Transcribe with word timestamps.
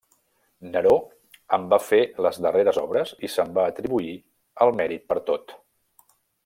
Neró 0.69 0.93
en 1.57 1.67
va 1.73 1.79
fer 1.89 1.99
les 2.27 2.41
darreres 2.47 2.81
obres 2.85 3.13
i 3.29 3.33
se'n 3.35 3.55
va 3.59 3.69
atribuir 3.75 4.17
el 4.67 4.77
mèrit 4.81 5.09
per 5.13 5.23
tot. 5.33 5.59